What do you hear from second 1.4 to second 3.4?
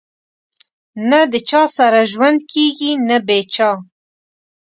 چا سره ژوند کېږي نه بې